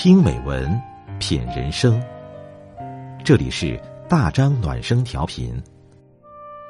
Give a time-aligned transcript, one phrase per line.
[0.00, 0.80] 听美文，
[1.18, 2.00] 品人生。
[3.24, 3.76] 这里是
[4.08, 5.60] 大张暖声调频，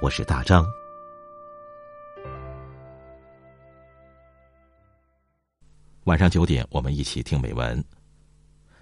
[0.00, 0.64] 我是大张。
[6.04, 7.84] 晚上九点，我们一起听美文。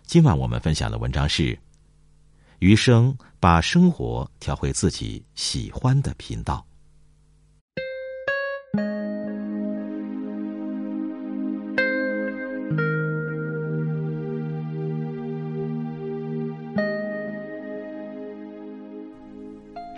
[0.05, 1.59] 今晚我们分享的文章是：
[2.61, 6.65] 余生把生活调回自己喜欢的频道。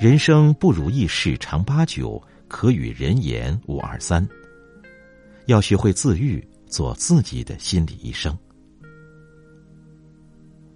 [0.00, 2.18] 人生不如意事常八九，
[2.48, 4.26] 可与人言无二三。
[5.45, 8.34] 要学会自愈，做自己的心理医生。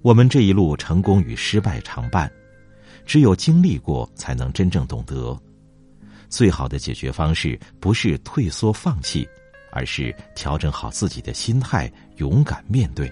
[0.02, 2.30] 我们这一路成功与失败常伴，
[3.06, 5.34] 只有经历过，才能真正懂得。
[6.28, 9.26] 最好的解决方式不是退缩放弃，
[9.72, 13.10] 而是调整好自己的心态，勇敢面对。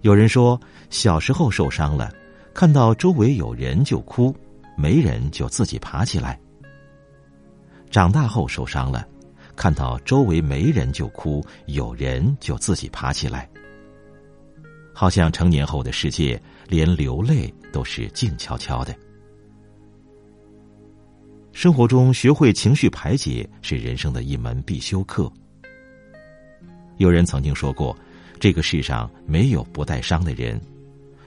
[0.00, 2.10] 有人说，小时候受伤了。
[2.54, 4.34] 看到周围有人就哭，
[4.76, 6.40] 没人就自己爬起来。
[7.90, 9.06] 长大后受伤了，
[9.56, 13.50] 看到周围没人就哭，有人就自己爬起来。
[14.92, 18.94] 好像成年后的世界，连流泪都是静悄悄的。
[21.52, 25.30] 生活中学会情绪排解是人生的一门必修课。
[26.98, 27.96] 有人曾经说过，
[28.38, 30.60] 这个世上没有不带伤的人。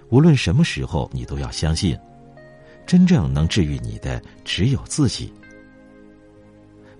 [0.09, 1.97] 无论什么时候，你都要相信，
[2.86, 5.33] 真正能治愈你的只有自己。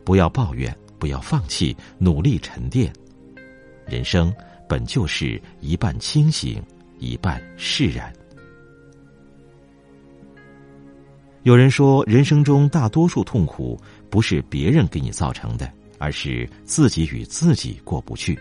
[0.03, 2.91] 不要抱怨，不要放弃，努力沉淀。
[3.86, 4.33] 人生
[4.67, 6.61] 本就是一半清醒，
[6.99, 8.11] 一半释然。
[11.44, 18.38] 有人说，人生中大多数痛苦不是别人给你造成的，而是自己与自己过不去。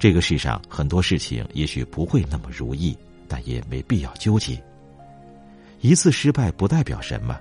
[0.00, 2.96] 这个世上很多事情也许不会那么如意，
[3.28, 4.60] 但也没必要纠结。
[5.82, 7.38] 一次失败不代表什么，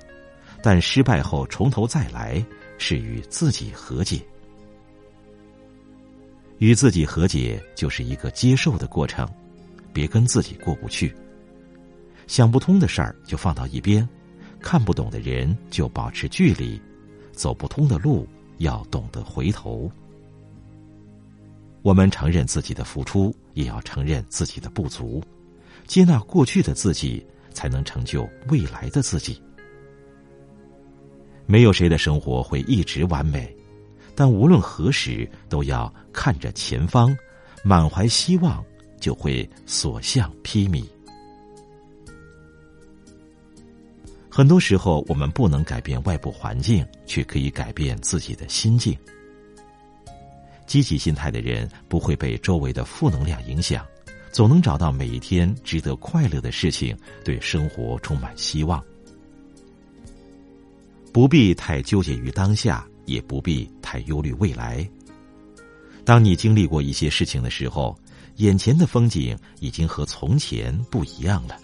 [0.62, 2.46] 但失败后从头再来
[2.78, 4.22] 是与自己和解。
[6.58, 9.26] 与自己和解就是一个接受的过程，
[9.94, 11.16] 别跟自己过不去。
[12.28, 14.08] 想不通的事儿就放到一边，
[14.60, 16.80] 看不懂的人就保持距离，
[17.32, 18.28] 走不通的路
[18.58, 19.90] 要懂得回头。
[21.82, 25.24] 我们承认自己的付出，也要承认自己的不足，
[25.88, 29.42] 接纳过去的自己，才能成就未来的自己。
[31.46, 33.56] 没有谁的生活会一直完美，
[34.14, 37.18] 但无论何时，都要看着前方，
[37.64, 38.64] 满怀希望，
[39.00, 40.86] 就会所向披靡。
[44.30, 48.96] 很多时候，我们不能改变外部环境，却可以改变自己的心境。
[50.70, 53.84] 积极心态的人不会被周围的负能量影响，
[54.32, 58.82] 总能找到每一天值得快乐的事情，对生活充满希望。
[61.12, 64.88] 不必太纠结于当下，也不必太忧虑未来。
[66.06, 67.98] 当你经历过一些事情的时候，
[68.36, 71.58] 眼前的风景已经和从前不一样了。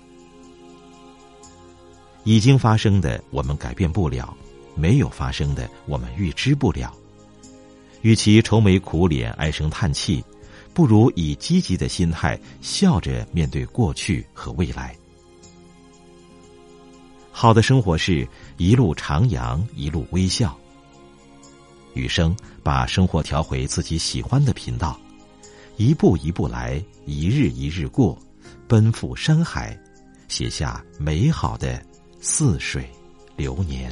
[2.24, 4.36] 已经发生的我们改变不了，
[4.74, 6.92] 没有发生的我们预知不了。
[8.06, 10.24] 与其愁眉苦脸、唉声叹气，
[10.76, 14.96] 不如以积极的心态笑着面对过去和未来。
[17.32, 18.28] 好的生活是
[18.58, 20.56] 一路徜徉，一路微笑。
[21.96, 25.00] 余生把生活调回自己喜欢的频道，
[25.76, 28.16] 一步一步来，一日一日过，
[28.68, 29.76] 奔赴山海，
[30.28, 31.84] 写下美好的
[32.22, 32.88] 似水
[33.36, 33.92] 流年。